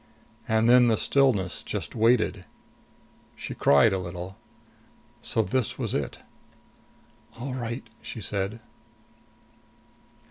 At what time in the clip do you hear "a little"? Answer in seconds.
3.93-4.35